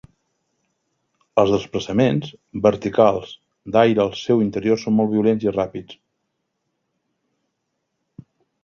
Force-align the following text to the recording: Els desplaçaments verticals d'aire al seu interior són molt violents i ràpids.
Els 1.41 1.51
desplaçaments 1.55 2.31
verticals 2.67 3.35
d'aire 3.77 4.03
al 4.07 4.11
seu 4.23 4.43
interior 4.47 4.83
són 4.87 4.97
molt 5.03 5.13
violents 5.15 5.47
i 5.51 5.55
ràpids. 5.55 5.97